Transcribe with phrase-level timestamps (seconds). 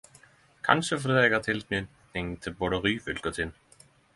[0.67, 3.57] Kanskje fordi eg har tilknyting til både Ryfylke og Tinn.